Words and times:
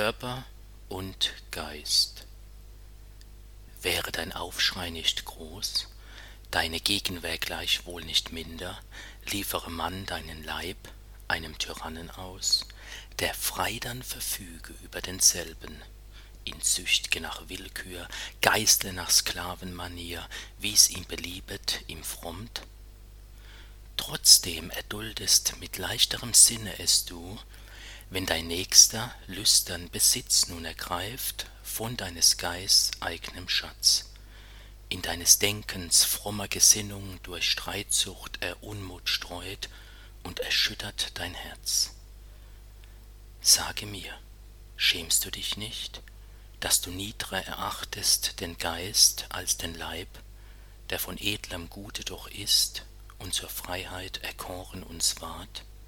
Körper 0.00 0.46
und 0.88 1.34
Geist. 1.50 2.24
Wäre 3.82 4.10
dein 4.10 4.32
Aufschrei 4.32 4.88
nicht 4.88 5.26
groß, 5.26 5.88
deine 6.50 6.80
Gegenwehr 6.80 7.36
gleichwohl 7.36 8.02
nicht 8.06 8.32
minder, 8.32 8.80
liefere 9.26 9.70
man 9.70 10.06
deinen 10.06 10.42
Leib 10.42 10.78
einem 11.28 11.58
Tyrannen 11.58 12.10
aus, 12.10 12.66
der 13.18 13.34
frei 13.34 13.78
dann 13.78 14.02
verfüge 14.02 14.72
über 14.82 15.02
denselben, 15.02 15.82
ihn 16.46 16.62
zücht'ge 16.62 17.20
nach 17.20 17.50
Willkür, 17.50 18.08
geißle 18.40 18.94
nach 18.94 19.10
Sklavenmanier, 19.10 20.26
wie's 20.56 20.88
ihm 20.88 21.04
beliebet, 21.04 21.84
ihm 21.88 22.02
frommt? 22.04 22.62
Trotzdem 23.98 24.70
erduldest 24.70 25.58
mit 25.60 25.76
leichterem 25.76 26.32
Sinne 26.32 26.78
es 26.78 27.04
du, 27.04 27.38
wenn 28.10 28.26
dein 28.26 28.48
Nächster 28.48 29.14
lüstern 29.28 29.88
Besitz 29.88 30.48
nun 30.48 30.64
ergreift 30.64 31.46
von 31.62 31.96
deines 31.96 32.36
Geists 32.38 32.90
eignem 33.00 33.48
Schatz, 33.48 34.10
in 34.88 35.00
deines 35.00 35.38
Denkens 35.38 36.02
frommer 36.02 36.48
Gesinnung 36.48 37.20
durch 37.22 37.48
Streitsucht 37.48 38.38
er 38.40 38.60
Unmut 38.64 39.08
streut 39.08 39.68
und 40.24 40.40
erschüttert 40.40 41.12
dein 41.14 41.34
Herz. 41.34 41.92
Sage 43.40 43.86
mir, 43.86 44.12
schämst 44.76 45.24
du 45.24 45.30
dich 45.30 45.56
nicht, 45.56 46.02
dass 46.58 46.80
du 46.80 46.90
niedrer 46.90 47.46
erachtest 47.46 48.40
den 48.40 48.58
Geist 48.58 49.26
als 49.28 49.56
den 49.56 49.76
Leib, 49.76 50.08
der 50.90 50.98
von 50.98 51.16
edlem 51.16 51.70
Gute 51.70 52.04
doch 52.04 52.26
ist 52.26 52.82
und 53.18 53.34
zur 53.34 53.48
Freiheit 53.48 54.18
erkoren 54.18 54.82
uns 54.82 55.20
ward? 55.20 55.64